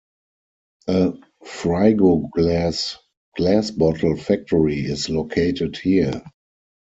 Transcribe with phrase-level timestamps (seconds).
[0.87, 1.13] A
[1.45, 2.97] Frigoglass
[3.37, 6.23] glass bottle factory is located here.